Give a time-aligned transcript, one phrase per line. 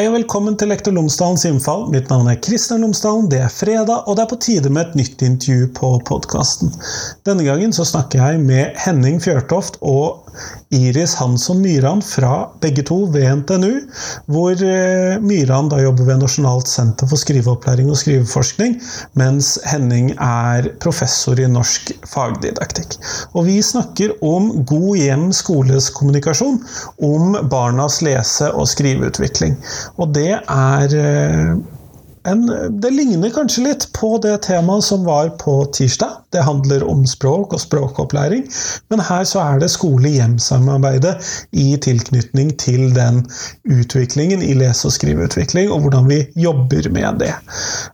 [0.00, 1.82] Hei og velkommen til Lektor Lomsdalens innfall.
[1.92, 3.26] Mitt navn er Kristian Lomsdalen.
[3.28, 6.72] Det er fredag, og det er på tide med et nytt intervju på podkasten.
[7.28, 10.29] Denne gangen så snakker jeg med Henning Fjørtoft og
[10.74, 13.72] Iris Hansson Myran fra begge to ved NTNU,
[14.30, 18.78] hvor eh, Myran da jobber ved Nasjonalt senter for skriveopplæring og skriveforskning,
[19.18, 22.96] mens Henning er professor i norsk fagdidaktikk.
[23.34, 26.62] Og vi snakker om god hjem skoles kommunikasjon,
[27.02, 29.58] om barnas lese- og skriveutvikling.
[29.98, 31.54] Og det er eh,
[32.28, 32.46] en,
[32.80, 36.18] det ligner kanskje litt på det temaet som var på tirsdag.
[36.30, 38.44] Det handler om språk og språkopplæring,
[38.92, 41.16] men her så er det skole-hjem-samarbeidet
[41.58, 43.22] i tilknytning til den
[43.66, 47.32] utviklingen i lese- og skriveutvikling, og hvordan vi jobber med det.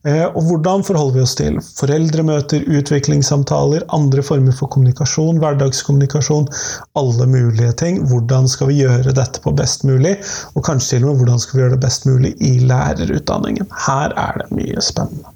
[0.04, 6.50] Eh, og hvordan forholder vi oss til foreldremøter, utviklingssamtaler, andre former for kommunikasjon, hverdagskommunikasjon,
[6.98, 8.02] alle mulige ting.
[8.10, 10.16] Hvordan skal vi gjøre dette på best mulig,
[10.54, 13.70] og kanskje til og med hvordan skal vi gjøre det best mulig i lærerutdanningen.
[13.86, 15.34] Her er det mye spennende.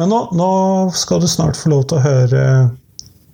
[0.00, 0.52] Men nå, nå
[0.96, 2.44] skal du snart få lov til å høre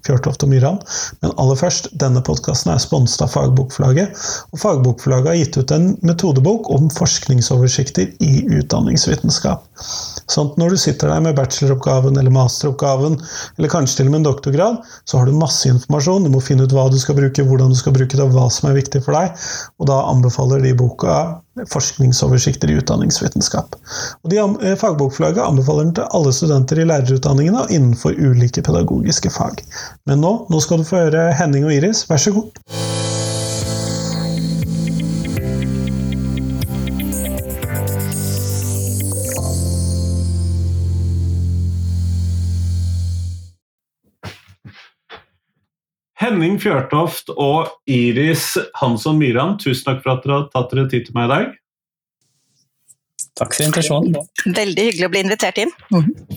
[0.08, 0.78] Fjørtoft og Myran.
[1.22, 4.14] Men aller først, denne podkasten er sponset av Fagbokforlaget.
[4.54, 9.66] Og Fagbokforlaget har gitt ut en metodebok om forskningsoversikter i utdanningsvitenskap.
[10.28, 13.18] Sånn at når du sitter der med bacheloroppgaven eller masteroppgaven,
[13.58, 16.28] eller kanskje til og med en doktorgrad, så har du masse informasjon.
[16.28, 18.48] Du må finne ut hva du skal bruke, hvordan du skal bruke det, og hva
[18.52, 19.36] som er viktig for deg.
[19.80, 21.18] Og da anbefaler de boka
[21.72, 23.76] forskningsoversikter i utdanningsvitenskap.
[24.24, 29.30] Og de, eh, Fagbokforlaget anbefaler den til alle studenter i lærerutdanningene og innenfor ulike pedagogiske
[29.30, 29.64] fag.
[30.06, 33.17] Men nå, nå skal du få høre Henning og Iris, vær så god.
[46.28, 51.06] Henning Fjørtoft og Iris Hansson Myran, tusen takk for at dere har tatt dere tid
[51.06, 51.54] til meg i dag.
[53.38, 54.16] Takk for invitasjonen.
[54.44, 55.72] Veldig hyggelig å bli invitert inn.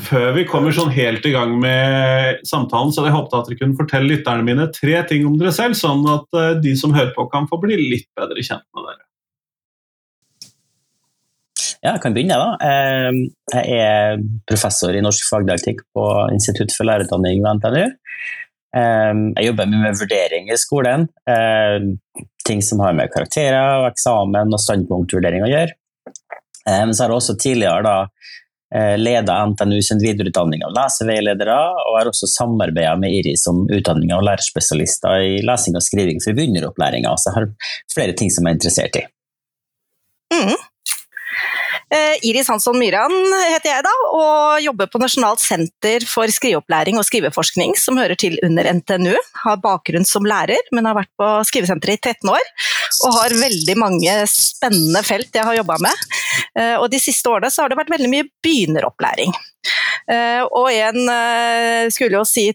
[0.05, 3.59] Før vi kommer sånn helt i gang med samtalen, så hadde jeg håpet at dere
[3.59, 7.11] kunne fortelle lytterne mine tre ting om dere selv, sånn at eh, de som hører
[7.17, 9.03] på, kan få bli litt bedre kjent med dere.
[11.81, 12.51] Ja, jeg kan begynne, da.
[12.61, 13.23] Eh,
[13.57, 17.97] Jeg er professor i norsk fagdidaktikk på Institutt for lærerutdanning ved NTNU.
[18.75, 21.07] Eh, Jeg jobber mye med vurdering i skolen.
[21.27, 21.79] eh,
[22.45, 25.75] Ting som har med karakterer, og eksamen og standpunktvurdering å gjøre.
[26.67, 28.07] Eh, Men så har jeg også tidligere da
[28.95, 34.23] leda NTNU sin videreutdanning av leseveiledere, og har også samarbeida med Iris om utdanning av
[34.23, 37.11] lærerspesialister i lesing og skriving for begynneropplæringa.
[37.19, 37.49] Så jeg har
[37.93, 39.03] flere ting som jeg er interessert i.
[40.31, 40.55] Mm.
[41.91, 43.11] Eh, Iris Hansson Myran
[43.51, 48.37] heter jeg da, og jobber på Nasjonalt senter for skriveopplæring og skriveforskning, som hører til
[48.47, 49.17] under NTNU.
[49.43, 52.49] Har bakgrunn som lærer, men har vært på skrivesenteret i 13 år.
[53.07, 56.07] Og har veldig mange spennende felt jeg har jobba med.
[56.55, 59.35] Eh, og de siste årene har det vært veldig mye begynneropplæring.
[60.11, 62.47] Eh, Og en skulle jo si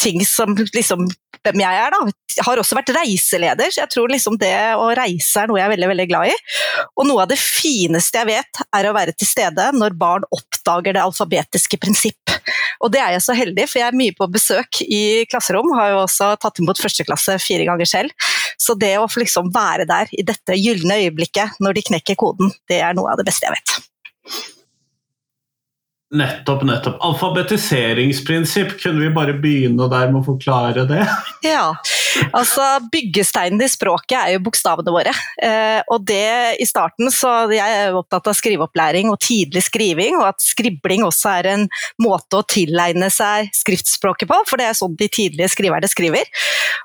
[0.00, 1.08] ting som liksom
[1.44, 2.00] hvem jeg er, da.
[2.46, 5.72] Har også vært reiseleder, så jeg tror liksom det å reise er noe jeg er
[5.72, 6.34] veldig, veldig glad i.
[7.00, 10.96] Og noe av det fineste jeg vet, er å være til stede når barn oppdager
[10.96, 12.36] det alfabetiske prinsipp.
[12.84, 15.72] Og det er jeg så heldig, for jeg er mye på besøk i klasserom.
[15.76, 18.30] Har jo også tatt imot førsteklasse fire ganger selv.
[18.60, 22.82] Så det å liksom være der i dette gylne øyeblikket når de knekker koden, det
[22.84, 24.59] er noe av det beste jeg vet.
[26.10, 26.96] Nettopp, nettopp.
[27.06, 31.04] Alfabetiseringsprinsipp, kunne vi bare begynne der med å forklare det?
[31.40, 31.70] Ja,
[32.36, 35.12] altså byggesteinen i språket er jo bokstavene våre.
[35.40, 40.26] Eh, og det i starten, så jeg er opptatt av skriveopplæring og tidlig skriving, og
[40.34, 41.64] at skribling også er en
[42.02, 46.28] måte å tilegne seg skriftspråket på, for det er sånn de tidlige skriverne skriver.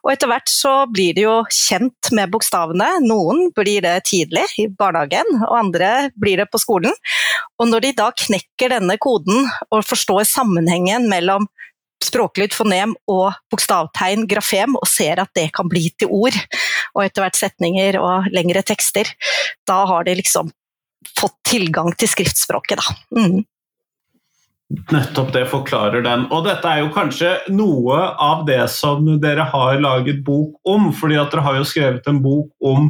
[0.06, 2.88] Og etter hvert så blir de jo kjent med bokstavene.
[3.04, 6.96] Noen blir det tidlig i barnehagen, og andre blir det på skolen.
[7.60, 11.48] Og når de da knekker denne koden og forstår sammenhengen mellom
[12.04, 16.38] språklyd, fonem og bokstavtegn, grafem, og ser at det kan bli til ord,
[16.94, 19.10] og etter hvert setninger og lengre tekster,
[19.68, 20.52] da har de liksom
[21.16, 22.96] fått tilgang til skriftspråket, da.
[23.16, 23.44] Mm.
[24.90, 26.26] Nettopp det forklarer den.
[26.34, 31.20] Og dette er jo kanskje noe av det som dere har laget bok om, fordi
[31.22, 32.90] at dere har jo skrevet en bok om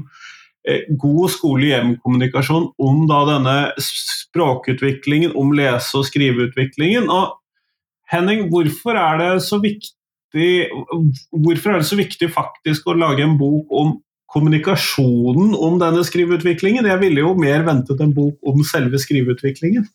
[1.02, 7.10] god skole-hjem-kommunikasjon, om da denne språkutviklingen, om lese- og skriveutviklingen.
[7.10, 7.36] Og
[8.10, 9.94] Henning, hvorfor er det så viktig
[11.32, 13.94] hvorfor er det så viktig faktisk å lage en bok om
[14.34, 16.88] kommunikasjonen om denne skriveutviklingen?
[16.90, 19.88] Jeg ville jo mer ventet en bok om selve skriveutviklingen.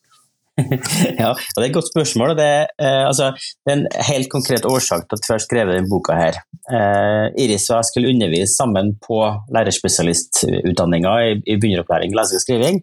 [1.23, 2.35] ja, det er et godt spørsmål.
[2.37, 3.31] Det, eh, altså,
[3.65, 6.17] det er en helt konkret årsak til at vi har skrevet denne boka.
[6.17, 6.39] her.
[6.71, 9.19] Eh, Iris og jeg skulle undervise sammen på
[9.55, 12.81] lærerspesialistutdanninga i, i begynneropplæring lesing og skriving.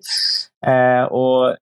[0.67, 1.57] Eh, og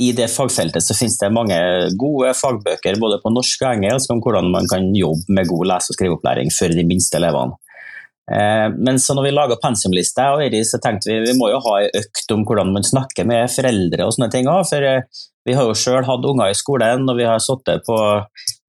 [0.00, 1.56] i det fagfeltet så finnes det mange
[2.00, 5.92] gode fagbøker både på norsk og engelsk om hvordan man kan jobbe med god lese-
[5.92, 7.58] og skriveopplæring for de minste elevene.
[8.30, 10.30] Eh, men så når vi laga pensumlista,
[10.64, 14.06] så tenkte vi vi må jo ha ei økt om hvordan man snakker med foreldre
[14.06, 15.02] og sånne ting også, For eh,
[15.48, 17.98] vi har jo sjøl hatt unger i skolen, og vi har sittet på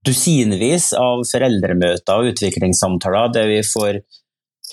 [0.08, 4.02] dusinvis av foreldremøter og utviklingssamtaler der vi får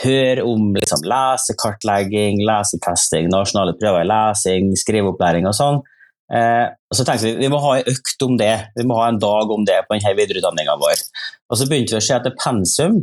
[0.03, 5.81] høre om liksom, lesekartlegging, lesetesting, nasjonale prøver i lesing, skriveopplæring og sånn.
[6.29, 9.09] Eh, og så tenkte Vi vi må ha en økt om det, vi må ha
[9.09, 11.05] en dag om det på denne videreutdanninga vår.
[11.51, 13.01] Og Så begynte vi å se etter pensum,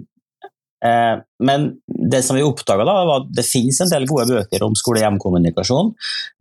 [1.43, 1.67] men
[2.11, 5.93] det som vi oppdaga, var at det finnes en del gode bøker om skole-hjem-kommunikasjon,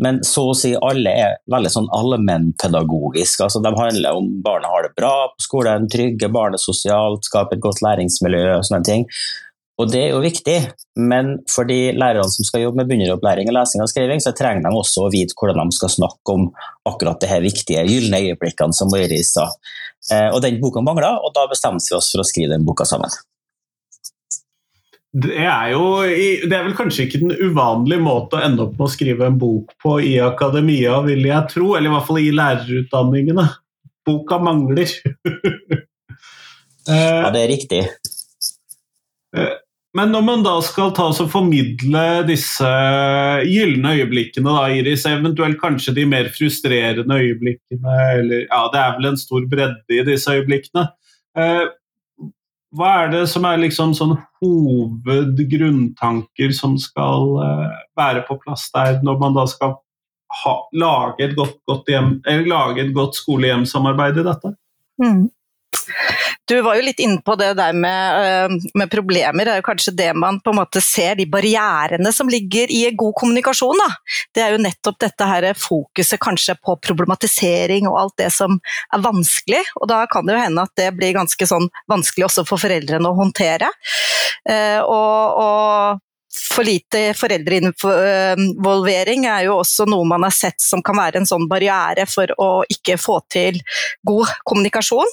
[0.05, 3.46] men så å si alle er veldig sånn allmennpedagogiske.
[3.46, 7.64] Altså, de handler om barna har det bra på skolen, trygge barnet sosialt, skaper et
[7.64, 9.08] godt læringsmiljø og sånne ting.
[9.82, 10.58] Og det er jo viktig,
[11.02, 14.69] men for de lærerne som skal jobbe med begynneropplæring og lesing og skriving, så trenger
[14.69, 16.46] de også å vite hvordan de skal snakke om
[16.87, 19.49] akkurat de viktige gylne øyeblikkene, som Iris sa.
[20.12, 22.87] Eh, og den boka mangla, og da bestemte vi oss for å skrive den boka
[22.87, 23.11] sammen.
[25.15, 28.89] Det er jo det er vel kanskje ikke den uvanlige måte å ende opp med
[28.89, 31.75] å skrive en bok på i akademia, vil jeg tro.
[31.77, 33.45] Eller i hvert fall i lærerutdanningene.
[34.05, 34.91] Boka mangler.
[36.89, 37.85] ja, det er riktig.
[39.39, 39.55] Eh,
[39.95, 42.67] men når man da skal ta og formidle disse
[43.47, 49.13] gylne øyeblikkene, da, Iris, eventuelt kanskje de mer frustrerende øyeblikkene, eller ja, det er vel
[49.13, 50.89] en stor bredde i disse øyeblikkene.
[52.75, 58.71] Eh, hva er det som er liksom sånn hovedgrunntanker som skal uh, være på plass
[58.75, 59.75] der, når man da skal
[60.43, 61.88] ha, lage et godt, godt
[62.94, 64.55] godt skole-hjem-samarbeid i dette?
[65.03, 65.31] Mm.
[66.49, 69.44] Du var jo litt inne på det der med, eh, med, problemer.
[69.47, 72.82] Det er jo kanskje det man på en måte ser, de barrierene som ligger i
[72.93, 73.81] god kommunikasjon.
[73.81, 73.88] Da.
[74.35, 78.59] Det er jo nettopp dette her fokuset kanskje på problematisering og alt det som
[78.93, 79.62] er vanskelig.
[79.81, 83.09] Og da kan det jo hende at det blir ganske sånn vanskelig også for foreldrene
[83.09, 83.70] å håndtere.
[84.49, 86.03] Eh, og, og
[86.55, 91.49] for lite foreldreinvolvering er jo også noe man har sett som kan være en sånn
[91.51, 93.61] barriere for å ikke få til
[94.06, 95.06] god kommunikasjon.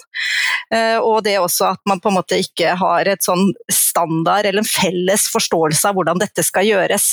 [0.75, 4.59] Eh, og det også at man på en måte ikke har et sånn standard eller
[4.61, 7.05] en felles forståelse av hvordan dette skal gjøres.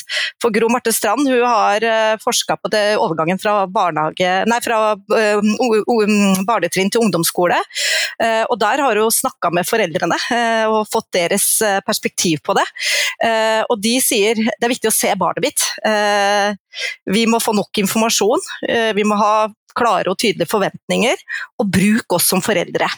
[0.43, 5.41] For Gro Marte Strand hun har eh, forska på det, overgangen fra, nei, fra uh,
[6.49, 7.57] barnetrinn til ungdomsskole.
[8.51, 10.17] Og der har hun snakka med foreldrene
[10.73, 11.47] og fått deres
[11.87, 12.65] perspektiv på det.
[13.71, 15.65] og de sier det er viktig å se barnet mitt.
[15.87, 16.53] Eh,
[17.11, 18.45] vi må få nok informasjon.
[18.69, 19.49] Eh, vi må ha
[19.79, 21.21] klare og tydelige forventninger,
[21.63, 22.89] og bruk oss som foreldre.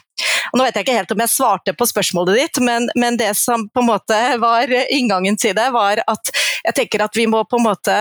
[0.50, 3.34] Og nå vet jeg ikke helt om jeg svarte på spørsmålet ditt, men, men, det
[3.36, 6.32] som på en måte var inngangen til det, var at
[6.64, 7.98] jeg tenker at vi må på en måte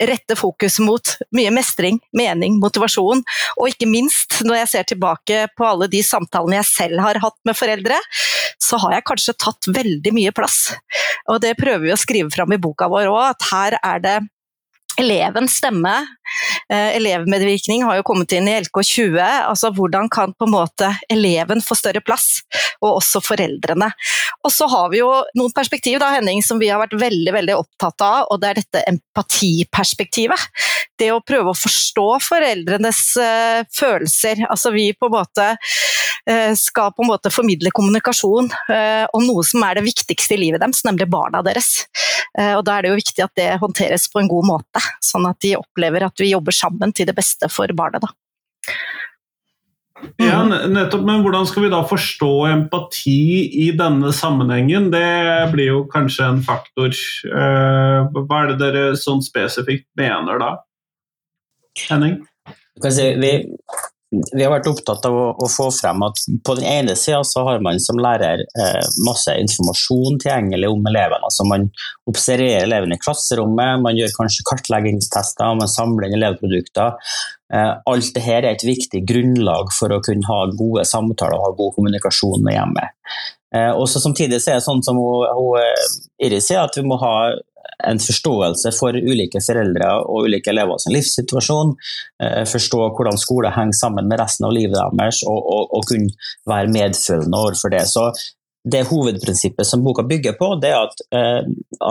[0.00, 3.24] rette fokus mot mye mestring, mening, motivasjon.
[3.58, 7.38] Og ikke minst, når jeg ser tilbake på alle de samtalene jeg selv har hatt
[7.48, 7.98] med foreldre,
[8.62, 10.58] så har jeg kanskje tatt veldig mye plass.
[11.28, 14.18] Og det prøver vi å skrive fram i boka vår òg, at her er det
[14.98, 15.94] elevens stemme.
[16.72, 19.18] Eh, elevmedvirkning har jo kommet inn i LK20.
[19.22, 22.42] altså Hvordan kan på en måte eleven få større plass,
[22.84, 23.88] og også foreldrene.
[24.44, 25.08] Og så har vi jo
[25.38, 28.60] noen perspektiv da, Henning, som vi har vært veldig veldig opptatt av, og det er
[28.60, 30.44] dette empatiperspektivet.
[30.98, 34.42] Det å prøve å forstå foreldrenes uh, følelser.
[34.50, 39.44] Altså vi på en måte uh, skal på en måte formidle kommunikasjon uh, om noe
[39.46, 41.86] som er det viktigste i livet deres, nemlig barna deres.
[42.38, 45.38] og da er det jo viktig at det håndteres på en god måte sånn at
[45.42, 48.04] de opplever at vi jobber sammen til det beste for barnet.
[48.04, 48.12] Da.
[50.18, 53.20] Ja, nettopp, Men hvordan skal vi da forstå empati
[53.66, 54.90] i denne sammenhengen?
[54.94, 56.94] Det blir jo kanskje en faktor.
[57.26, 60.52] Eh, hva er det dere sånn spesifikt mener da?
[61.88, 62.20] Henning?
[62.78, 63.32] Si, vi,
[64.10, 67.42] vi har vært opptatt av å, å, få frem at på den ene sida så
[67.44, 71.20] har man som lærer eh, masse informasjon tilgjengelig om elevene.
[71.28, 71.66] altså Man
[72.08, 76.96] observerer elevene i klasserommet, man gjør kanskje kartleggingstester, man samler inn elevprodukter.
[77.52, 81.56] Eh, alt dette er et viktig grunnlag for å kunne ha gode samtaler og ha
[81.60, 82.96] god kommunikasjon med hjemmet.
[83.54, 85.84] Eh, også Samtidig så er det sånn som hun, hun, eh,
[86.26, 87.14] Iris sier, at vi må ha
[87.86, 91.74] en forståelse for ulike foreldre og ulike elever sin livssituasjon.
[92.22, 96.10] Eh, forstå hvordan skole henger sammen med resten av livet deres, og, og, og kunne
[96.50, 97.84] være medfølende overfor det.
[97.90, 98.10] Så
[98.68, 101.42] det hovedprinsippet som boka bygger på, det er at, eh,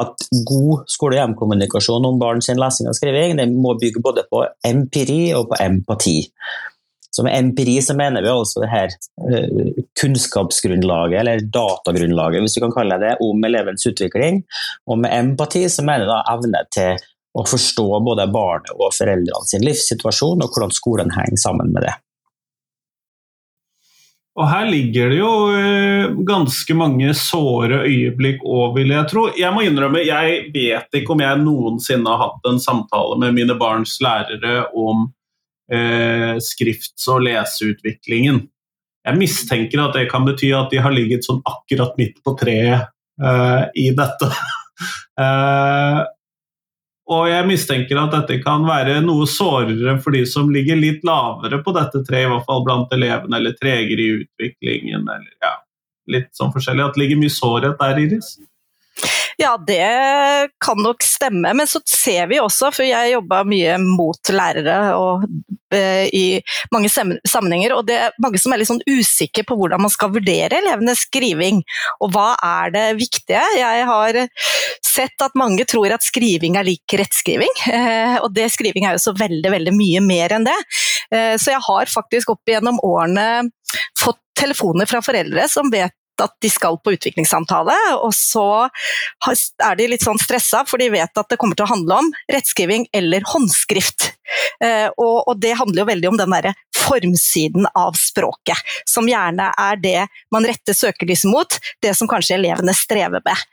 [0.01, 5.47] at god skole-hjem-kommunikasjon om barns lesing og skriving det må bygge både på empiri og
[5.51, 6.19] på empati.
[7.17, 8.91] Så med empiri så mener vi altså det her
[9.25, 14.43] uh, kunnskapsgrunnlaget, eller datagrunnlaget, hvis du kan kalle det, om elevens utvikling.
[14.85, 17.07] Og med empati så mener vi da evne til
[17.37, 21.95] å forstå både barnet og foreldrene sin livssituasjon, og hvordan skolen henger sammen med det.
[24.37, 29.23] Og her ligger det jo eh, ganske mange såre øyeblikk òg, vil jeg tro.
[29.33, 33.57] Jeg må innrømme, jeg vet ikke om jeg noensinne har hatt en samtale med mine
[33.57, 35.07] barns lærere om
[35.73, 38.43] eh, skrifts- og leseutviklingen.
[39.07, 42.89] Jeg mistenker at det kan bety at de har ligget sånn akkurat midt på treet
[43.23, 44.31] eh, i dette.
[45.23, 46.01] eh,
[47.07, 51.61] og jeg mistenker at dette kan være noe sårere for de som ligger litt lavere
[51.63, 55.53] på dette treet, i hvert fall blant elevene, eller tregere i utviklingen, eller ja,
[56.11, 56.83] litt sånn forskjellig.
[56.83, 58.33] At det ligger mye sårhet der, Iris?
[59.37, 64.31] Ja, det kan nok stemme, men så ser vi også, for jeg jobba mye mot
[64.33, 65.27] lærere og,
[65.75, 66.39] uh, i
[66.73, 70.09] mange sammenhenger, og det er mange som er litt sånn usikre på hvordan man skal
[70.15, 71.61] vurdere elevenes skriving,
[72.01, 73.43] og hva er det viktige?
[73.59, 74.19] Jeg har
[74.81, 79.05] sett at mange tror at skriving er lik rettskriving, uh, og det skriving er jo
[79.05, 80.57] så veldig, veldig mye mer enn det.
[81.13, 83.51] Uh, så jeg har faktisk opp igjennom årene
[84.01, 88.67] fått telefoner fra foreldre som vet at de skal på utviklingssamtale, og så
[89.27, 92.11] er de litt sånn stressa, for de vet at det kommer til å handle om
[92.33, 94.11] rettskriving eller håndskrift.
[94.63, 98.59] Eh, og, det handler jo veldig om den derre formsiden av språket,
[98.89, 99.99] som gjerne er det
[100.33, 103.45] man retter søkelyset mot, det som kanskje elevene strever med.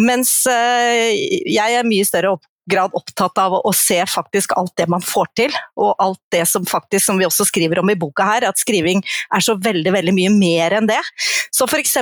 [0.00, 1.10] Mens eh,
[1.50, 2.34] jeg er mye større
[2.70, 6.66] grad opptatt av å, se faktisk alt det man får til, og alt det som
[6.68, 10.14] faktisk, som vi også skriver om i boka her, at skriving er så veldig, veldig
[10.16, 11.00] mye mer enn det.
[11.54, 11.98] Så f.eks.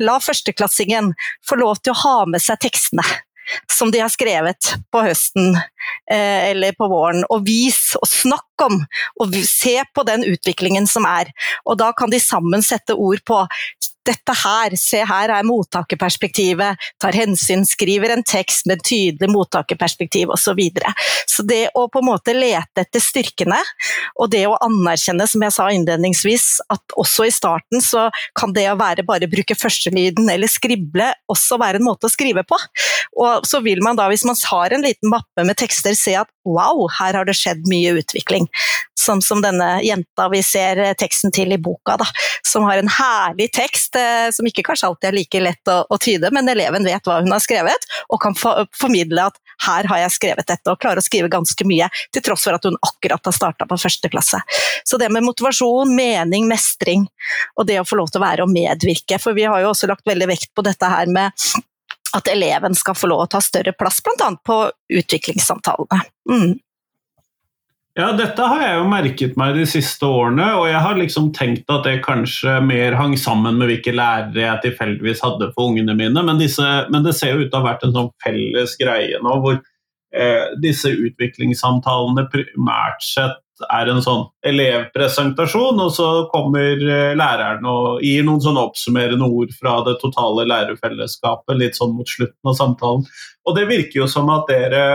[0.00, 1.12] la førsteklassingen
[1.48, 3.06] få lov til å ha med seg tekstene
[3.72, 5.56] som de har skrevet på høsten
[6.10, 8.78] eh, eller på våren, og vis og snakk om,
[9.20, 11.32] og se på den utviklingen som er.
[11.66, 13.42] Og da kan de sammen sette ord på
[14.06, 20.52] dette her, se her er mottakerperspektivet, tar hensyn, skriver en tekst med tydelig mottakerperspektiv osv.
[20.52, 20.90] Så, videre.
[21.30, 23.56] så det å på en måte lete etter styrkene,
[24.20, 28.66] og det å anerkjenne, som jeg sa innledningsvis, at også i starten så kan det
[28.68, 32.58] å være bare bruke førstelyden eller skrible også være en måte å skrive på.
[33.22, 36.28] Og så vil man da, hvis man har en liten mappe med tekster, se at
[36.48, 38.48] wow, her har det skjedd mye utvikling.
[38.98, 42.08] Sånn som denne jenta vi ser teksten til i boka, da,
[42.46, 45.98] som har en herlig tekst eh, som ikke kanskje alltid er like lett å, å
[46.00, 50.02] tyde, men eleven vet hva hun har skrevet, og kan for, formidle at her har
[50.04, 53.30] jeg skrevet dette, og klarer å skrive ganske mye, til tross for at hun akkurat
[53.30, 54.40] har starta på første klasse.
[54.84, 57.06] Så det med motivasjon, mening, mestring,
[57.56, 59.90] og det å få lov til å være og medvirke, for vi har jo også
[59.90, 61.46] lagt veldig vekt på dette her med
[62.12, 64.28] at eleven skal få lov å ta større plass, bl.a.
[64.44, 64.58] på
[64.92, 66.02] utviklingssamtalene.
[66.28, 66.58] Mm.
[67.92, 71.68] Ja, dette har jeg jo merket meg de siste årene, og jeg har liksom tenkt
[71.72, 76.22] at det kanskje mer hang sammen med hvilke lærere jeg tilfeldigvis hadde for ungene mine,
[76.24, 79.20] men, disse, men det ser jo ut til å ha vært en sånn felles greie
[79.20, 83.36] nå, hvor eh, disse utviklingssamtalene primært sett
[83.68, 89.52] er en sånn elevpresentasjon, og så kommer eh, læreren og gir noen sånn oppsummerende ord
[89.60, 93.04] fra det totale lærerfellesskapet litt sånn mot slutten av samtalen.
[93.44, 94.86] Og det virker jo som at dere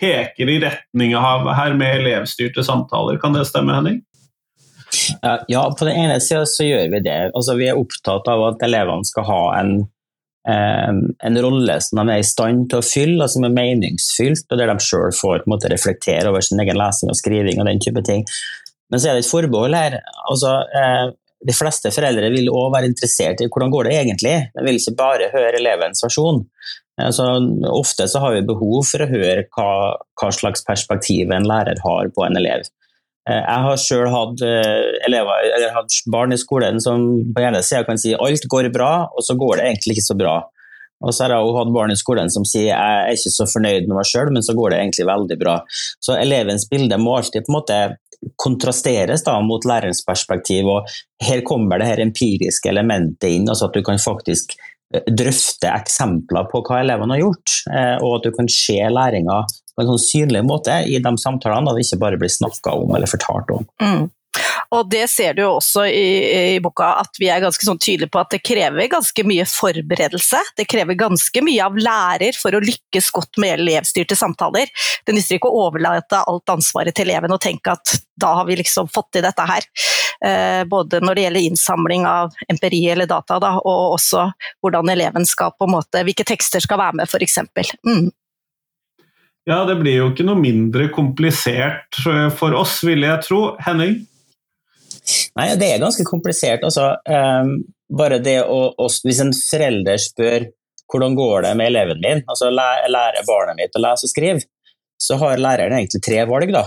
[0.00, 3.18] peker i retning av her med elevstyrte samtaler.
[3.22, 4.02] Kan det stemme, Henning?
[5.48, 7.18] Ja, på den ene sida så gjør vi det.
[7.36, 9.72] Altså, vi er opptatt av at elevene skal ha en,
[10.48, 10.92] eh,
[11.28, 14.60] en rolle som de er i stand til å fylle, og som er meningsfylt, og
[14.60, 18.04] der de sjøl får måte, reflektere over sin egen lesing og skriving og den type
[18.06, 18.24] ting.
[18.88, 20.00] Men så er det et forbehold her.
[20.30, 21.10] Altså, eh,
[21.46, 24.36] de fleste foreldre vil òg være interessert i hvordan går det egentlig.
[24.56, 26.42] De vil ikke bare høre elevens versjon.
[26.98, 27.24] Altså,
[27.70, 29.70] ofte så har vi behov for å høre hva,
[30.18, 32.66] hva, slags perspektiv en lærer har på en elev.
[33.28, 35.18] Eh, jeg har selv hatt, eh,
[35.76, 39.38] hatt barn i skolen som på ene sida kan si alt går bra, og så
[39.38, 40.36] går det egentlig ikke så bra.
[41.06, 43.46] Og så har jeg også hatt barn i skolen som sier jeg er ikke så
[43.46, 45.56] fornøyd med meg sjøl, men så går det egentlig veldig bra.
[46.02, 47.78] Så elevens bilde må alltid på en måte
[48.42, 50.88] kontrasteres da mot lærerens perspektiv, og
[51.22, 54.56] her kommer det her empiriske elementet inn, altså at du kan faktisk
[54.88, 59.84] drøfte eksempler på hva elevene har gjort, eh, og at du kan se læringa på
[59.84, 63.10] en sånn synlig måte i de samtalene, og det ikke bare blir snakka om eller
[63.10, 63.68] fortalt om.
[63.82, 64.08] Mm.
[64.74, 66.08] Og det ser du jo også i,
[66.56, 70.40] i, boka, at vi er ganske sånn tydelige på at det krever ganske mye forberedelse.
[70.58, 74.68] Det krever ganske mye av lærer for å lykkes godt med elevstyrte samtaler.
[75.06, 78.58] Det nytter ikke å overlate alt ansvaret til eleven og tenke at da har vi
[78.60, 79.64] liksom fått til dette her.
[80.26, 84.26] Eh, både når det gjelder innsamling av empiri eller data, da, og også
[84.60, 87.40] hvordan eleven skal på en måte, hvilke tekster skal være med, f.eks.
[87.86, 88.10] Mm.
[89.48, 91.96] Ja, det blir jo ikke noe mindre komplisert
[92.36, 93.42] for oss, ville jeg tro.
[93.64, 94.02] Henning?
[95.38, 96.64] Nei, det er ganske komplisert.
[96.66, 97.52] Altså, um,
[97.98, 100.48] bare det å, å, Hvis en forelder spør
[100.88, 104.40] hvordan går det med eleven min, altså lærer barnet mitt å lese og skrive,
[104.96, 106.52] så har læreren egentlig tre valg.
[106.54, 106.64] da.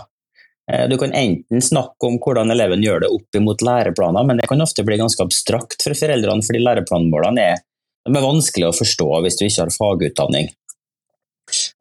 [0.72, 4.48] Eh, du kan enten snakke om hvordan eleven gjør det opp imot læreplaner, men det
[4.52, 7.64] kan ofte bli ganske abstrakt for foreldrene, fordi læreplanmålene er,
[8.08, 10.52] er vanskelig å forstå hvis du ikke har fagutdanning.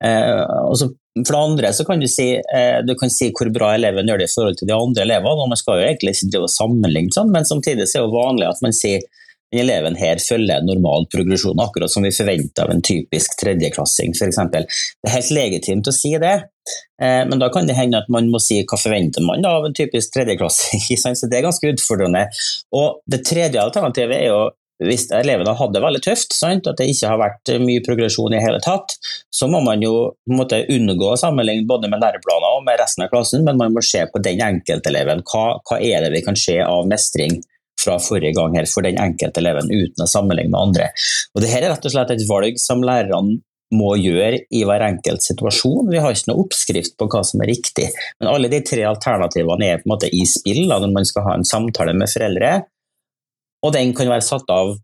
[0.05, 0.43] Eh,
[0.75, 0.89] så
[1.27, 4.23] for det andre så kan du si, eh, du kan si hvor bra eleven gjør
[4.23, 5.43] det i forhold til de andre elevene.
[5.43, 8.63] og Man skal jo egentlig ikke sammenligne, sånn, men samtidig så er det vanlig at
[8.65, 9.03] man sier
[9.51, 14.39] den eleven her følger normal progresjon, akkurat som vi forventer av en typisk tredjeklassing f.eks.
[14.53, 16.37] Det er helt legitimt å si det,
[17.03, 19.75] eh, men da kan det hende at man må si hva forventer man av en
[19.75, 20.87] typisk tredjeklassing.
[21.03, 22.29] Så det er ganske utfordrende.
[22.79, 24.41] Og Det tredje alternativet er jo
[24.81, 26.69] hvis elevene hadde veldig tøft, sant?
[26.71, 28.97] at det ikke har vært mye progresjon i hele tatt,
[29.35, 29.95] så må man jo
[30.33, 33.85] måte, unngå å sammenligne både med læreplaner og med resten av klassen, men man må
[33.85, 35.25] se på den enkelteleven.
[35.29, 37.41] Hva, hva er det vi kan se av mestring
[37.81, 40.91] fra forrige gang her for den enkelte eleven, uten å sammenligne med andre.
[41.35, 45.23] Og Dette er rett og slett et valg som lærerne må gjøre i hver enkelt
[45.23, 45.93] situasjon.
[45.93, 47.87] Vi har ikke noe oppskrift på hva som er riktig,
[48.19, 51.29] men alle de tre alternativene er på en måte i spill da, når man skal
[51.29, 52.57] ha en samtale med foreldre
[53.65, 54.77] og den kan være satt av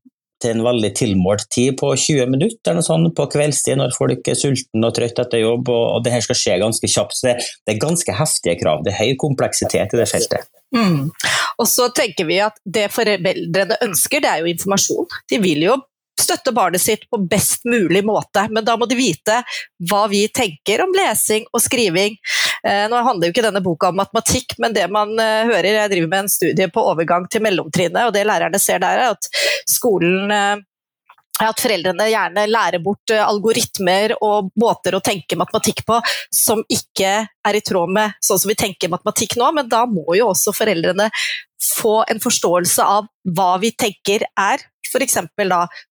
[0.42, 4.28] til en veldig tilmålt tid på 20 minutter eller noe sånt, på kveldstid når folk
[4.28, 5.70] er sultne og trøtte etter jobb.
[5.72, 7.16] og, og det her skal skje ganske kjapt.
[7.16, 8.84] så det, det, er ganske heftige krav.
[8.84, 10.48] Det er høy kompleksitet i det feltet.
[10.76, 11.08] Mm.
[11.56, 15.12] Og så tenker vi at Det foreldrene ønsker, det er jo informasjon.
[15.30, 15.78] De vil jo
[16.20, 18.46] støtte barnet sitt på best mulig måte.
[18.50, 19.40] Men da må de vite
[19.88, 22.16] hva vi tenker om lesing og skriving.
[22.66, 25.92] Eh, nå handler jo ikke denne boka om matematikk, men det man eh, hører Jeg
[25.92, 29.28] driver med en studie på overgang til mellomtrinnet, og det lærerne ser der, er at
[29.70, 30.64] skolen eh,
[31.36, 35.98] at foreldrene gjerne lærer bort algoritmer og måter å tenke matematikk på
[36.32, 40.16] som ikke er i tråd med sånn som vi tenker matematikk nå, men da må
[40.16, 41.10] jo også foreldrene
[41.76, 44.64] få en forståelse av hva vi tenker er
[44.96, 45.18] f.eks.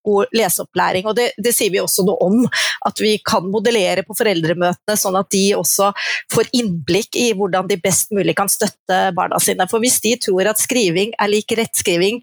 [0.06, 1.08] god leseopplæring.
[1.10, 2.44] Og det, det, sier vi også noe om,
[2.88, 5.92] at vi kan modellere på foreldremøtene, sånn at de også
[6.34, 9.68] får innblikk i hvordan de best mulig kan støtte barna sine.
[9.72, 12.22] For hvis de tror at skriving er lik rettskriving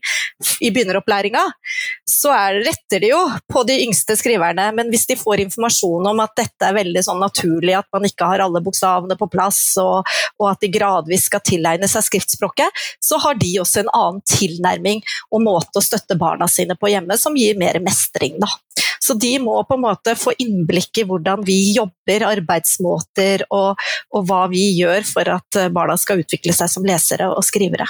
[0.61, 1.43] i begynneropplæringa,
[2.09, 6.23] så er, retter de jo på de yngste skriverne, men hvis de får informasjon om
[6.25, 10.09] at dette er veldig sånn naturlig, at man ikke har alle bokstavene på plass, og,
[10.41, 15.03] og at de gradvis skal tilegne seg skriftspråket, så har de også en annen tilnærming
[15.31, 18.39] og måte å støtte barna sine sine på hjemme, som gir mer mestring.
[18.41, 18.49] Da.
[19.01, 23.77] Så de må på en måte få innblikk i hvordan vi jobber, arbeidsmåter og,
[24.13, 27.87] og hva vi gjør for at barna skal utvikle seg som lesere og skrivere.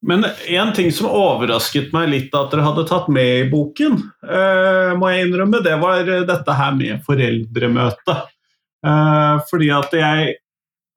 [0.00, 4.94] Men en ting som overrasket meg litt at dere hadde tatt med i boken, eh,
[4.94, 8.14] må jeg innrømme, det var dette her med foreldremøte.
[8.86, 10.36] Eh, fordi at jeg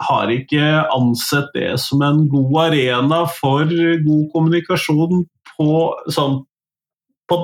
[0.02, 5.26] har ikke ansett det som en god arena for god kommunikasjon
[5.58, 6.42] på, sånn,
[7.30, 7.40] på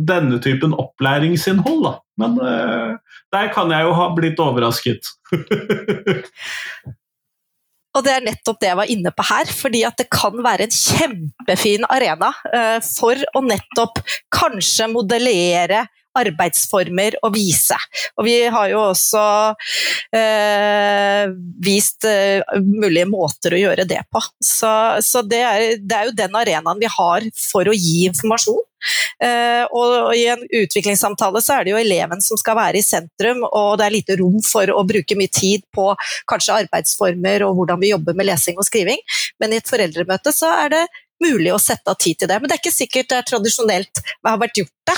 [0.00, 1.84] denne typen opplæringsinnhold.
[1.84, 1.92] Da.
[2.20, 2.96] Men uh,
[3.34, 5.12] der kan jeg jo ha blitt overrasket.
[7.90, 10.68] Og det er nettopp det jeg var inne på her, fordi at det kan være
[10.68, 13.98] en kjempefin arena uh, for å nettopp
[14.34, 17.76] kanskje modellere arbeidsformer å vise.
[18.18, 19.24] Og vi har jo også
[20.16, 21.30] eh,
[21.62, 24.22] vist eh, mulige måter å gjøre det på.
[24.42, 24.72] Så,
[25.04, 28.60] så det, er, det, er, jo den arenaen vi har for å gi informasjon.
[29.20, 33.44] Eh, og I en utviklingssamtale så er det jo eleven som skal være i sentrum,
[33.46, 35.90] og det er lite rom for å bruke mye tid på
[36.30, 39.00] kanskje arbeidsformer og hvordan vi jobber med lesing og skriving.
[39.40, 40.84] Men i et foreldremøte så er det
[41.22, 42.38] mulig å sette av tid til det.
[42.40, 44.96] Men det er ikke sikkert det er tradisjonelt har vært gjort det.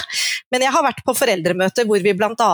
[0.52, 2.50] Men jeg har vært på foreldremøter hvor vi bl.a.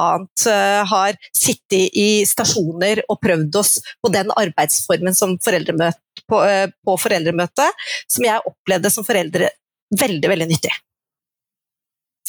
[0.52, 6.66] Eh, har sittet i stasjoner og prøvd oss på den arbeidsformen som foreldremøte, på, eh,
[6.84, 9.50] på foreldremøtet, som jeg opplevde som foreldre
[9.98, 10.72] veldig, veldig nyttig.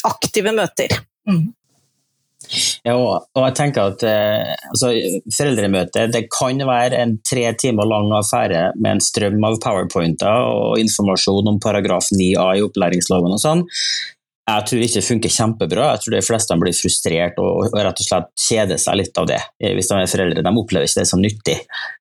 [0.08, 0.96] Aktive møter.
[1.28, 1.50] Mm.
[2.88, 4.94] Ja, og jeg tenker at eh, altså,
[5.36, 10.80] Foreldremøte det kan være en tre timer lang affære med en strøm av powerpointer og
[10.80, 13.66] informasjon om paragraf 9a i opplæringsloven og sånn.
[14.50, 15.88] Jeg tror ikke det funker kjempebra.
[15.94, 19.28] Jeg tror de fleste blir frustrert og, og rett og slett kjeder seg litt av
[19.30, 19.40] det.
[19.62, 20.46] Eh, hvis de er foreldre.
[20.46, 21.58] De opplever ikke det som nyttig.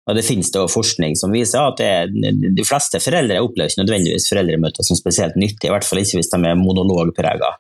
[0.09, 4.31] Og Det finnes det forskning som viser at er, de fleste foreldre opplever ikke nødvendigvis
[4.33, 7.53] foreldremøter som spesielt nyttig, i hvert fall ikke hvis de er monologprega.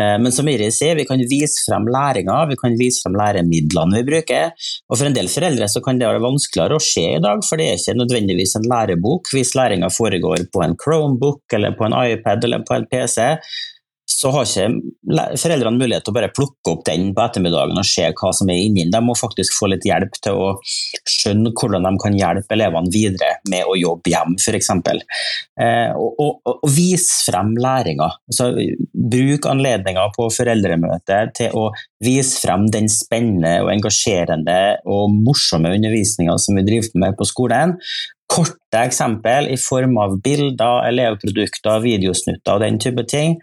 [0.00, 4.00] Eh, men som Iris sier, vi kan vise frem læringa, vi kan vise frem læremidlene
[4.00, 4.54] vi bruker.
[4.88, 7.60] Og For en del foreldre så kan det være vanskeligere å se i dag, for
[7.60, 11.98] det er ikke nødvendigvis en lærebok hvis læringa foregår på en Chromebook eller på en
[12.00, 13.36] iPad eller på en PC
[14.20, 18.04] så har ikke foreldrene mulighet til å bare plukke opp den på ettermiddagen og se
[18.12, 18.92] hva som er inni den.
[18.92, 20.50] De må faktisk få litt hjelp til å
[21.08, 24.70] skjønne hvordan de kan hjelpe elevene videre med å jobbe hjem, f.eks.
[25.64, 28.10] Eh, og, og, og, vise frem læringa.
[28.28, 28.50] Altså,
[28.92, 31.70] bruk anledninga på foreldremøtet til å
[32.04, 37.78] vise frem den spennende og engasjerende og morsomme undervisninga som vi driver med på skolen,
[38.30, 43.36] korte eksempel i form av bilder, elevprodukter, videosnutter og den type ting,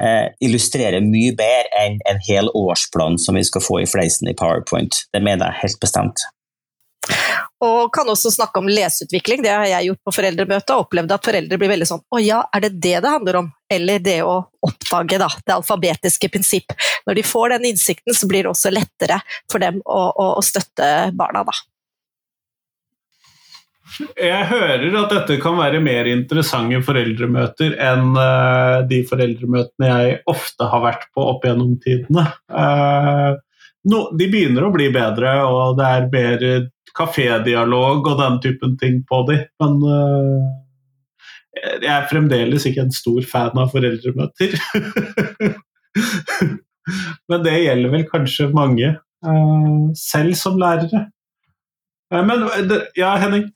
[0.00, 4.36] eh, illustrerer mye bedre enn en hel årsplan som vi skal få i fleisen i
[4.36, 5.06] PowerPoint.
[5.12, 6.26] Det mener jeg helt bestemt.
[7.64, 9.42] Og kan også snakke om leseutvikling.
[9.44, 12.40] Det har jeg gjort på foreldremøte, og opplevd at foreldre blir veldig sånn Å ja,
[12.52, 13.50] er det det det handler om?
[13.72, 16.74] Eller det å oppdage da, det alfabetiske prinsipp.
[17.08, 19.20] Når de får den innsikten, så blir det også lettere
[19.52, 21.56] for dem å, å, å støtte barna, da.
[24.16, 30.68] Jeg hører at dette kan være mer interessante foreldremøter enn uh, de foreldremøtene jeg ofte
[30.70, 32.24] har vært på opp gjennom tidene.
[32.48, 33.36] Uh,
[33.90, 36.44] no, de begynner å bli bedre, og det er mer
[36.96, 40.44] kafédialog og den typen ting på de, men uh,
[41.76, 44.56] jeg er fremdeles ikke en stor fan av foreldremøter.
[47.30, 48.96] men det gjelder vel kanskje mange,
[49.96, 51.06] selv som lærere.
[52.12, 52.42] men
[52.98, 53.46] ja, Henning?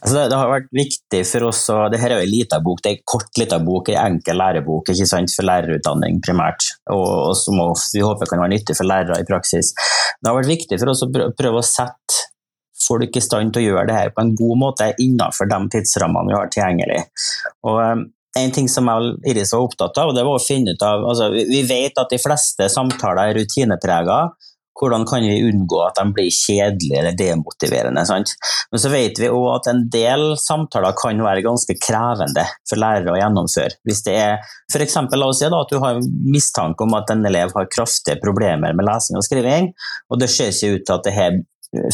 [0.00, 2.80] Altså det, det, har vært viktig for oss å Dette er jo en liten bok,
[2.80, 7.04] det er en kort liten bok, en enkel lærebok ikke sant, for lærerutdanning primært, og,
[7.04, 7.60] og som
[7.92, 9.74] vi håper kan være nyttig for lærere i praksis.
[10.16, 12.28] Det har vært viktig for oss å prøve å sette
[12.80, 16.30] folk i stand til å gjøre det her på en god måte innenfor de tidsrammene
[16.30, 17.02] vi har tilgjengelig.
[17.68, 18.06] Og um,
[18.40, 21.32] en ting som jeg Iris var opptatt av, det var å finne ut av altså,
[21.34, 24.20] Vi vet at de fleste samtaler er rutineprega,
[24.80, 28.04] hvordan kan vi unngå at de blir kjedelige eller demotiverende?
[28.08, 28.32] Sant?
[28.72, 33.14] Men så vet vi òg at en del samtaler kan være ganske krevende for lærere
[33.14, 33.76] å gjennomføre.
[33.88, 34.38] Hvis det er
[34.72, 34.96] f.eks.
[34.96, 38.76] la oss si da, at du har mistanke om at en elev har kraftige problemer
[38.76, 39.72] med lesing og skriving,
[40.10, 41.40] og det ser ikke ut til at det her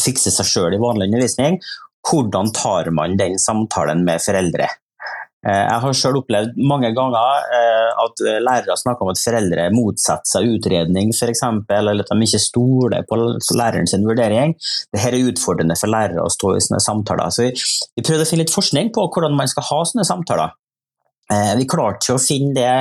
[0.01, 1.61] fikser seg sjøl i vanlig undervisning,
[2.07, 4.71] hvordan tar man den samtalen med foreldre?
[5.47, 10.33] Eh, jeg har selv opplevd mange ganger eh, at lærere snakker om at foreldre motsetter
[10.33, 11.45] seg utredning f.eks.,
[11.79, 13.21] eller at de ikke stoler på
[13.59, 14.57] læreren sin vurdering.
[14.91, 17.31] Dette er utfordrende for lærere å stå i sånne samtaler.
[17.31, 17.55] Så vi,
[18.03, 20.55] prøvde å finne litt forskning på hvordan man skal ha sånne samtaler.
[21.33, 22.77] Eh, vi klarte ikke å finne det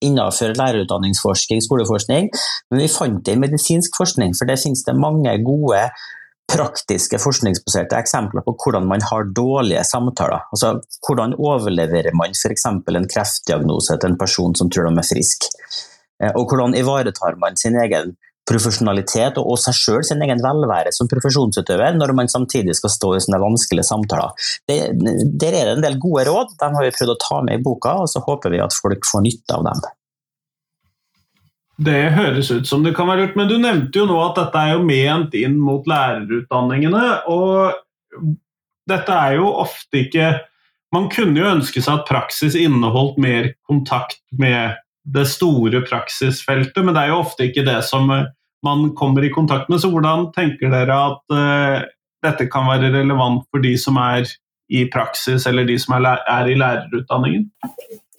[0.00, 2.30] innenfor lærerutdanningsforskning, skoleforskning,
[2.72, 5.82] men vi fant det i medisinsk forskning, for det finnes det mange gode
[6.50, 10.46] praktiske forskningsbaserte eksempler på hvordan man har dårlige samtaler.
[10.54, 12.66] Altså, hvordan overleverer man f.eks.
[12.66, 15.46] en kreftdiagnose til en person som tror de er frisk?
[16.22, 18.16] Eh, og hvordan ivaretar man sin egen
[18.50, 23.22] profesjonalitet og seg selv, sin egen velvære som profesjonsutøver, når man samtidig skal stå i
[23.22, 24.34] sånne vanskelige samtaler.
[24.66, 27.62] Der er det en del gode råd, De har vi prøvd å ta med i
[27.62, 29.84] boka, og så håper vi at folk får nytte av dem.
[31.80, 34.60] Det høres ut som det kan være lurt, men du nevnte jo nå at dette
[34.60, 37.04] er jo ment inn mot lærerutdanningene.
[37.32, 38.26] Og
[38.90, 40.30] dette er jo ofte ikke
[40.90, 44.74] Man kunne jo ønske seg at praksis inneholdt mer kontakt med
[45.06, 49.70] det store praksisfeltet, men det er jo ofte ikke det som man kommer i kontakt
[49.70, 49.78] med.
[49.78, 51.86] Så hvordan tenker dere at uh,
[52.26, 54.26] dette kan være relevant for de som er
[54.66, 57.46] i praksis, eller de som er, er i lærerutdanningen?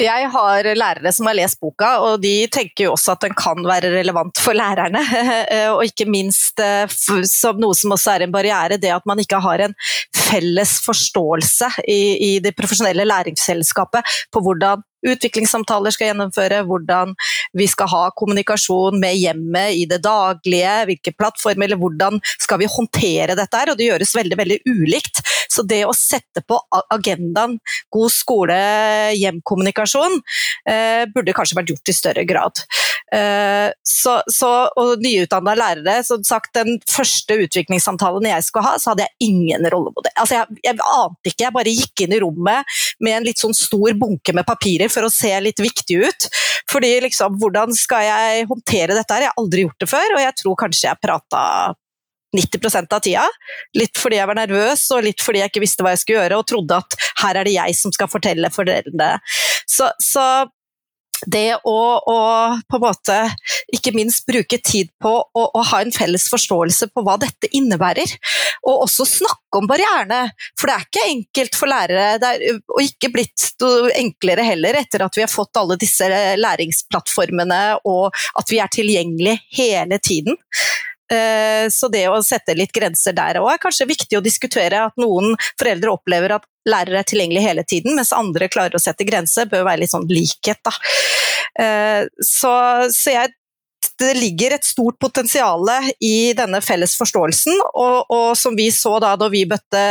[0.01, 3.61] Jeg har lærere som har lest boka, og de tenker jo også at den kan
[3.67, 5.01] være relevant for lærerne.
[5.75, 9.41] og ikke minst eh, som noe som også er en barriere, det at man ikke
[9.43, 9.75] har en
[10.15, 17.15] felles forståelse i, i det profesjonelle læringsselskapet på hvordan utviklingssamtaler skal gjennomføre, hvordan
[17.57, 22.71] vi skal ha kommunikasjon med hjemmet i det daglige, hvilke plattformer, eller hvordan skal vi
[22.71, 25.15] håndtere dette her, og det gjøres veldig, veldig ulikt.
[25.51, 26.59] Så det å sette på
[26.93, 27.57] agendaen
[27.91, 30.13] god skole-hjem-kommunikasjon
[30.69, 32.55] eh, burde kanskje vært gjort i større grad.
[33.11, 38.93] Eh, så, så, og nyutdanna lærere, som sagt, den første utviklingssamtalen jeg skulle ha, så
[38.93, 40.15] hadde jeg ingen rollemodell.
[40.15, 43.57] Altså, jeg, jeg ante ikke, jeg bare gikk inn i rommet med en litt sånn
[43.57, 46.27] stor bunke med papirer for å se litt viktig ut.
[46.71, 49.27] Fordi liksom, hvordan skal jeg håndtere dette her?
[49.27, 51.43] Jeg har aldri gjort det før, og jeg tror kanskje jeg prata
[52.37, 53.25] 90% av tida.
[53.77, 56.39] Litt fordi jeg var nervøs, og litt fordi jeg ikke visste hva jeg skulle gjøre,
[56.39, 59.13] og trodde at her er det jeg som skal fortelle foreldrene.
[59.69, 60.25] Så, så
[61.29, 62.17] det å, å,
[62.69, 63.17] på en måte
[63.73, 68.15] ikke minst bruke tid på å, å, ha en felles forståelse på hva dette innebærer,
[68.67, 70.21] og også snakke om barrierene.
[70.59, 73.47] For det er ikke enkelt for lærere, det er, og ikke blitt
[73.97, 76.07] enklere heller etter at vi har fått alle disse
[76.39, 80.39] læringsplattformene og at vi er tilgjengelige hele tiden.
[81.11, 84.85] Eh, så det å sette litt grenser der òg er kanskje viktig å diskutere.
[84.91, 89.07] At noen foreldre opplever at lærere er tilgjengelig hele tiden, mens andre klarer å sette
[89.07, 89.49] grenser.
[89.51, 90.73] Bør være litt sånn likhet, da.
[92.23, 92.51] Så,
[92.95, 93.33] så jeg
[94.01, 95.69] det ligger et stort potensial
[96.03, 99.81] i denne felles forståelsen, og, og, som vi så da da vi bøtte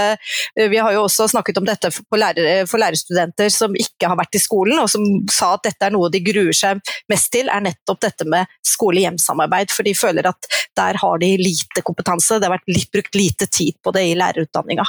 [0.57, 4.37] Vi har jo også snakket om dette for, lærere, for lærerstudenter som ikke har vært
[4.37, 7.65] i skolen, og som sa at dette er noe de gruer seg mest til, er
[7.65, 9.73] nettopp dette med skole-hjem-samarbeid.
[9.75, 13.49] For de føler at der har de lite kompetanse, det har vært litt, brukt lite
[13.51, 14.87] tid på det i lærerutdanninga.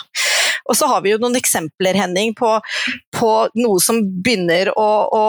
[0.69, 2.53] Og så har vi jo noen eksempler, Henning, på,
[3.17, 5.23] på noe som begynner å, å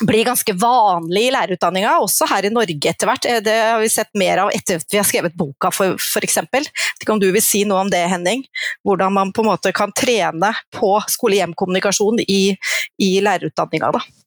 [0.00, 3.26] blir ganske vanlig i lærerutdanninga, også her i Norge etter hvert.
[3.28, 6.38] Eh, det har vi sett mer av etter at vi har skrevet boka, f.eks.
[7.08, 8.44] Om du vil si noe om det, Henning?
[8.86, 12.56] Hvordan man på en måte kan trene på skole-hjem-kommunikasjon i,
[12.98, 13.92] i lærerutdanninga.
[13.98, 14.21] da.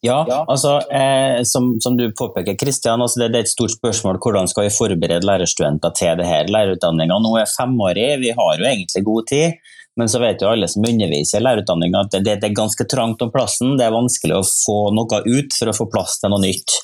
[0.00, 4.16] Ja, altså, eh, som, som, du påpeker, Kristian, altså det, det, er et stort spørsmål
[4.24, 6.48] hvordan skal vi forberede lærerstudenter til det her.
[6.48, 9.60] Lærerutdanninga nå er femårig, vi har jo egentlig god tid.
[10.00, 13.20] Men så vet jo alle som underviser i lærerutdanninga at det, det, er ganske trangt
[13.20, 13.74] om plassen.
[13.76, 16.78] Det er vanskelig å få noe ut for å få plass til noe nytt.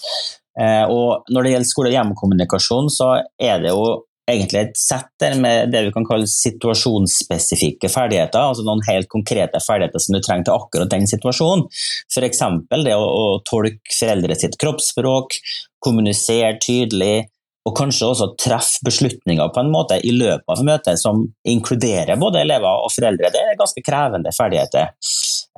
[0.61, 3.87] Eh, og når det gjelder skole-hjem-kommunikasjon, så er det jo
[4.31, 8.41] egentlig et sett med det vi kan kalle situasjonsspesifikke ferdigheter.
[8.41, 11.67] altså Noen helt konkrete ferdigheter som du trenger til akkurat den situasjonen.
[12.11, 12.43] F.eks.
[12.73, 15.39] det å, å tolke foreldre sitt kroppsspråk,
[15.87, 17.29] kommunisere tydelig,
[17.67, 22.45] og kanskje også treffe beslutninger på en måte i løpet av møtet som inkluderer både
[22.45, 23.33] elever og foreldre.
[23.35, 24.95] Det er ganske krevende ferdigheter.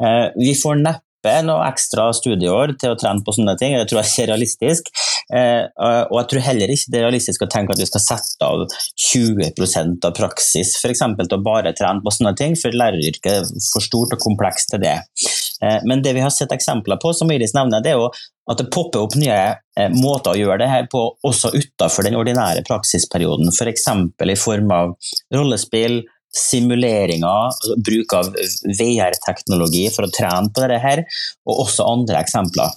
[0.00, 4.00] Eh, vi får neppe noe ekstra studieår til å trene på sånne ting, det tror
[4.00, 4.92] jeg ikke er realistisk.
[5.28, 8.46] Eh, og jeg tror heller ikke det er realistisk å tenke at vi skal sette
[8.48, 8.64] av
[9.12, 13.46] 20% av praksis for eksempel, til å bare trene på sånne ting, for læreryrket er
[13.68, 14.96] for stort og komplekst til det.
[15.62, 18.10] Eh, men det vi har sett eksempler på, som Iris nevner, det er jo
[18.48, 19.40] at det popper opp nye
[19.76, 23.52] eh, måter å gjøre det her på også utenfor den ordinære praksisperioden.
[23.52, 23.90] F.eks.
[24.16, 24.94] For i form av
[25.34, 26.00] rollespill,
[26.38, 28.30] simuleringer, bruk av
[28.78, 31.04] VR-teknologi for å trene på dette her,
[31.48, 32.72] og også andre eksempler.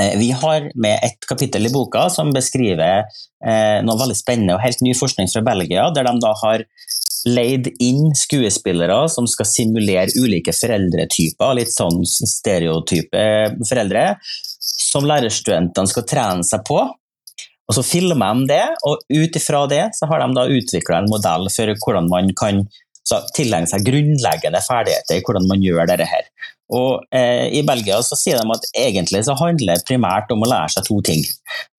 [0.00, 4.64] Eh, vi har med et kapittel i boka som beskriver eh, noe veldig spennende og
[4.64, 6.64] helt ny forskning fra Belgia, der de da har
[7.28, 13.24] leid inn skuespillere som skal simulere ulike foreldretyper, litt sånn stereotype
[13.68, 14.04] foreldre,
[14.60, 16.80] som lærerstudentene skal trene seg på.
[17.70, 21.12] Og Så filmer de det, og ut ifra det så har de da utvikla en
[21.12, 22.64] modell for hvordan man kan
[23.36, 26.24] tilegne seg grunnleggende ferdigheter i hvordan man gjør dette.
[26.76, 30.50] Og eh, I Belgia så sier de at egentlig så handler det primært om å
[30.50, 31.24] lære seg to ting.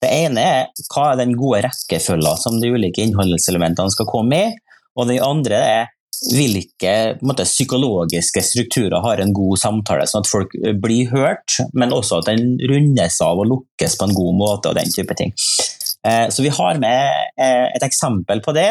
[0.04, 4.54] Det ene er hva er den gode rekkefølgen som de ulike innholdselementene skal komme i,
[4.99, 5.89] og det andre er
[6.30, 12.19] hvilke måte, psykologiske strukturer har en god samtale, sånn at folk blir hørt, men også
[12.21, 14.69] at den rundes av og lukkes på en god måte.
[14.69, 15.34] og den type ting.
[16.07, 17.11] Eh, så vi har med
[17.41, 18.67] eh, et eksempel på det,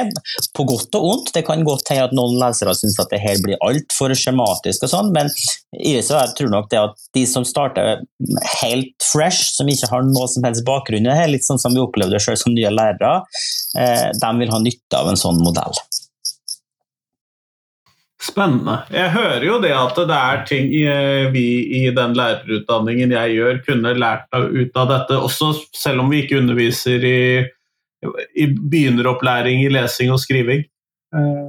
[0.57, 1.33] på godt og ondt.
[1.37, 4.93] Det kan godt hende at noen lesere syns at det her blir altfor skjematisk, og
[4.95, 5.31] sånn, men
[5.79, 8.03] jeg tror nok det at de som starter
[8.61, 11.83] helt fresh, som ikke har noe som helst bakgrunn i det, litt sånn som vi
[11.85, 13.21] opplevde selv som nye lærere,
[13.79, 15.79] eh, de vil ha nytte av en sånn modell.
[18.21, 18.83] Spennende.
[18.93, 20.67] Jeg hører jo det at det er ting
[21.33, 21.45] vi
[21.79, 26.37] i den lærerutdanningen jeg gjør, kunne lært ut av dette, også selv om vi ikke
[26.43, 27.23] underviser i,
[28.37, 30.67] i begynneropplæring i lesing og skriving.
[31.17, 31.49] Eh,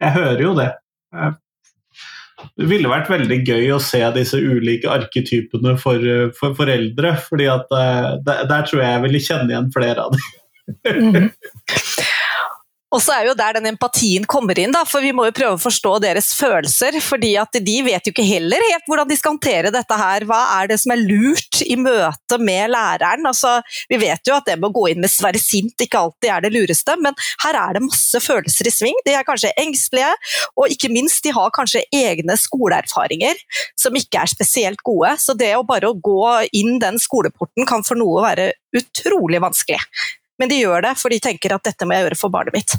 [0.00, 0.70] jeg hører jo det.
[1.12, 1.36] Eh,
[2.56, 7.68] det ville vært veldig gøy å se disse ulike arketypene for, for foreldre, fordi at
[7.74, 11.28] eh, der, der, tror jeg jeg ville kjenne igjen flere av dem.
[12.88, 15.58] Og så er jo der den empatien kommer inn, da, for vi må jo prøve
[15.58, 16.96] å forstå deres følelser.
[17.04, 20.24] fordi at de vet jo ikke heller helt hvordan de skal håndtere dette her.
[20.28, 23.26] Hva er det som er lurt i møte med læreren?
[23.28, 23.58] Altså,
[23.90, 26.44] vi vet jo at det med å gå inn med være sint ikke alltid er
[26.44, 29.00] det lureste, men her er det masse følelser i sving.
[29.04, 30.12] De er kanskje engstelige,
[30.56, 33.40] og ikke minst, de har kanskje egne skoleerfaringer
[33.78, 35.12] som ikke er spesielt gode.
[35.20, 36.22] Så det å bare gå
[36.56, 39.80] inn den skoleporten kan for noe være utrolig vanskelig.
[40.38, 42.74] Men de gjør det, for de tenker at dette må jeg gjøre for barnet mitt.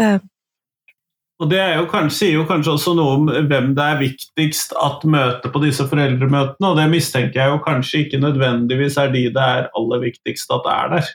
[0.00, 0.18] Uh.
[1.42, 5.02] Og Det jo kanskje, sier jo kanskje også noe om hvem det er viktigst at
[5.10, 9.48] møter på disse foreldremøtene, og det mistenker jeg jo kanskje ikke nødvendigvis er de det
[9.56, 11.10] er aller viktigst at det er der.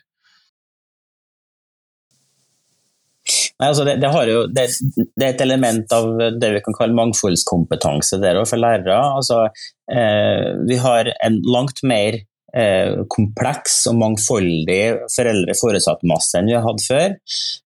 [3.58, 4.67] Nei, altså det, det, jo, det,
[5.15, 8.99] det, er et element av det vi kan kalle mangfoldskompetanse der for lærere.
[9.17, 9.47] Altså,
[9.89, 12.19] eh, vi har en langt mer
[12.55, 17.15] Eh, kompleks og mangfoldig foreldre-foresatt-masse enn vi har hatt før.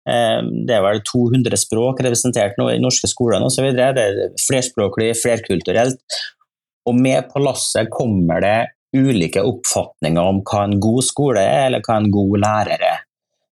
[0.09, 3.67] Eh, det er vel 200 språk representert nå i norske skoler osv.
[3.77, 6.01] Det er flerspråklig, flerkulturelt.
[6.89, 8.57] Og med på lasset kommer det
[8.97, 13.07] ulike oppfatninger om hva en god skole er, eller hva en god lærer er.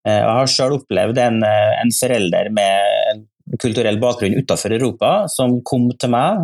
[0.04, 3.28] Eh, jeg har selv opplevd en, en forelder med en
[3.64, 6.40] kulturell bakgrunn utenfor Europa som kom til meg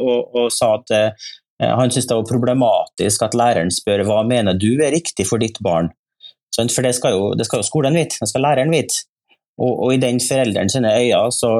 [0.00, 0.94] og, og sa at
[1.58, 5.58] han syntes det var problematisk at læreren spør hva mener du er riktig for ditt
[5.64, 5.90] barn.
[6.58, 9.04] For det skal, jo, det skal jo skolen vite, det skal læreren vite.
[9.58, 11.50] Og, og, i den forelderen sine øyne så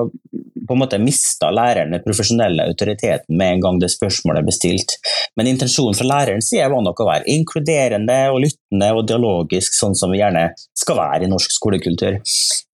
[0.69, 4.95] på en måte mista læreren den profesjonelle autoriteten med en gang det spørsmålet ble stilt.
[5.39, 9.95] Men intensjonen fra lærerens side var nok å være inkluderende og lyttende og dialogisk, sånn
[9.97, 12.19] som vi gjerne skal være i norsk skolekultur.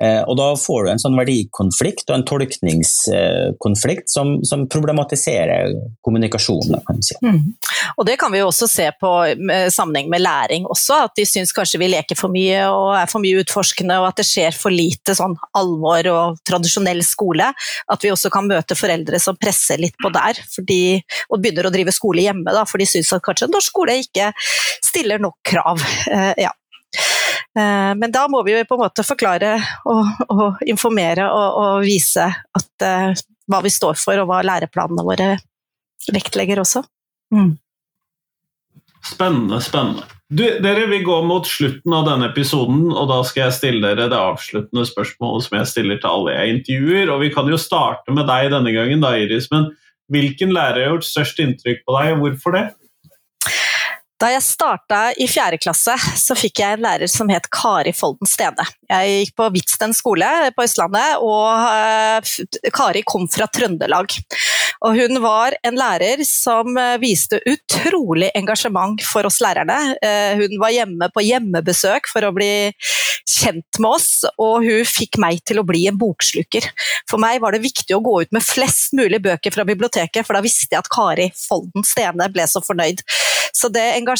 [0.03, 6.81] Eh, og da får du en sånn verdikonflikt og en tolkningskonflikt som, som problematiserer kommunikasjonen,
[6.85, 7.15] kan man si.
[7.23, 7.55] Mm.
[7.97, 9.13] Og det kan vi jo også se på
[9.71, 13.23] sammenheng med læring også, at de syns kanskje vi leker for mye og er for
[13.23, 17.51] mye utforskende, og at det skjer for lite sånn alvor og tradisjonell skole,
[17.91, 20.99] at vi også kan møte foreldre som presser litt på der, fordi,
[21.31, 24.31] og begynner å drive skole hjemme, da, for de syns at kanskje norsk skole ikke
[24.85, 25.84] stiller nok krav.
[26.11, 26.53] Eh, ja.
[27.59, 29.57] eh, men da må vi jo på en måte forklare
[29.91, 35.05] og, og informere og, og vise at, eh, hva vi står for, og hva læreplanene
[35.07, 35.35] våre
[36.13, 36.85] vektlegger også.
[37.35, 37.55] Mm.
[39.05, 40.09] Spennende, spennende.
[40.33, 44.09] Du, dere vil gå mot slutten av denne episoden, og da skal jeg stille dere
[44.11, 47.13] det avsluttende spørsmålet som jeg stiller til alle jeg intervjuer.
[47.13, 49.51] og Vi kan jo starte med deg denne gangen, da, Iris.
[49.53, 49.69] Men
[50.13, 52.65] hvilken lærer har gjort størst inntrykk på deg, og hvorfor det?
[54.25, 58.25] Da jeg starta i fjerde klasse, så fikk jeg en lærer som het Kari Folden
[58.25, 58.65] Stene.
[58.89, 64.17] Jeg gikk på Hvitsten skole på Østlandet, og uh, Kari kom fra Trøndelag.
[64.85, 69.95] Og hun var en lærer som eh, viste utrolig engasjement for oss lærerne.
[70.05, 72.51] Eh, hun var hjemme på hjemmebesøk for å bli
[73.25, 76.69] kjent med oss, og hun fikk meg til å bli en boksluker.
[77.09, 80.37] For meg var det viktig å gå ut med flest mulig bøker fra biblioteket, for
[80.37, 83.01] da visste jeg at Kari Folden Stene ble så fornøyd.
[83.57, 84.14] Så det engasjementet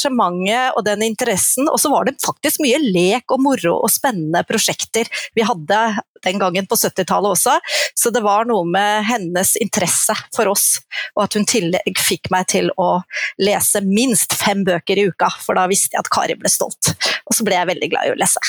[0.75, 5.09] og den interessen, og så var det faktisk mye lek og moro og spennende prosjekter
[5.35, 5.79] vi hadde
[6.25, 7.55] den gangen på 70-tallet også.
[7.95, 10.81] Så det var noe med hennes interesse for oss,
[11.15, 13.01] og at hun tillegg fikk meg til å
[13.41, 16.95] lese minst fem bøker i uka, for da visste jeg at Kari ble stolt.
[17.25, 18.41] Og så ble jeg veldig glad i å lese.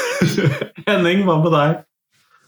[0.88, 1.84] Henning, hva med deg?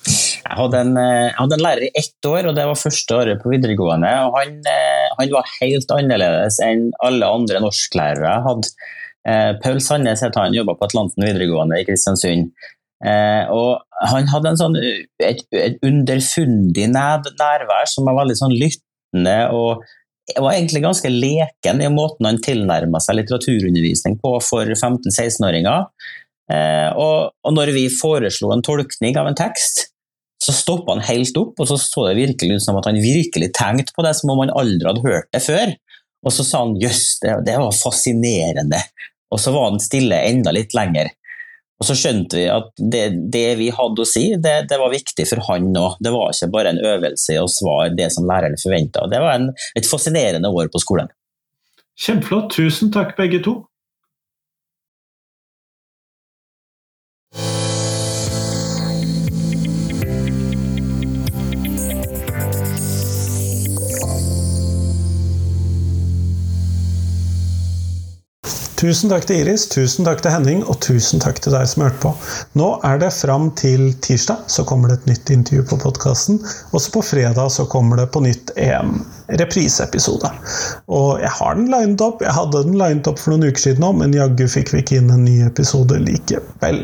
[0.00, 3.16] Jeg hadde, en, eh, jeg hadde, en, lærer i ett år, og det var første
[3.16, 4.10] året på videregående.
[4.26, 8.74] og Han, eh, han var helt annerledes enn alle andre norsklærere jeg hadde.
[9.28, 12.50] Eh, Paul Sandnes het han, jobba på Atlanten videregående i Kristiansund.
[13.04, 13.80] Eh, og
[14.10, 14.76] han hadde sånn,
[15.24, 19.86] et, et, underfundig nærvær som var veldig sånn lyttende og
[20.36, 25.88] var egentlig ganske leken i måten han tilnærma seg litteraturundervisning på for 15-16-åringer.
[26.50, 29.89] Eh, og, og, når vi foreslo en tolkning av en tekst,
[30.40, 33.50] så stoppa han helt opp, og så så det virkelig ut som at han virkelig
[33.56, 35.74] tenkte på det som om han aldri hadde hørt det før.
[36.24, 38.80] Og så sa han jøss, det, det var fascinerende.
[39.30, 41.12] Og så var han stille enda litt lenger.
[41.80, 45.24] Og så skjønte vi at det, det vi hadde å si, det, det var viktig
[45.28, 45.96] for han òg.
[46.04, 49.06] Det var ikke bare en øvelse i å svare det som læreren forventa.
[49.08, 51.08] Det var en, et fascinerende år på skolen.
[52.00, 52.52] Kjempeflott.
[52.56, 53.56] Tusen takk, begge to.
[68.80, 72.00] Tusen takk til Iris, tusen takk til Henning, og tusen takk til deg som hørte
[72.00, 72.12] på.
[72.56, 76.38] Nå er det fram til tirsdag, så kommer det et nytt intervju på podkasten.
[76.72, 79.02] Også på fredag så kommer det på nytt en
[79.38, 80.30] repriseepisode.
[80.90, 82.22] Og jeg har den lined opp.
[82.24, 84.98] Jeg hadde den lined opp for noen uker siden òg, men jaggu fikk vi ikke
[85.00, 86.82] inn en ny episode likevel.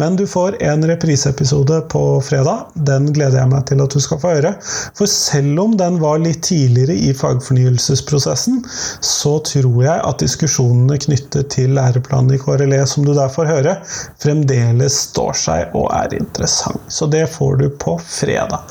[0.00, 2.72] Men du får en repriseepisode på fredag.
[2.88, 4.54] Den gleder jeg meg til at du skal få høre.
[4.98, 8.62] For selv om den var litt tidligere i fagfornyelsesprosessen,
[9.04, 13.76] så tror jeg at diskusjonene knyttet til læreplanen i KRLE, som du der får høre,
[14.22, 16.82] fremdeles står seg og er interessant.
[16.92, 18.62] Så det får du på fredag.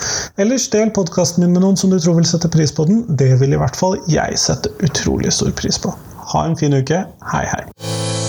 [0.41, 3.03] Ellers del podkasten min med noen som du tror vil sette pris på den.
[3.19, 5.91] Det vil i hvert fall jeg sette utrolig stor pris på.
[6.31, 7.03] Ha en fin uke.
[7.33, 8.20] Hei, hei.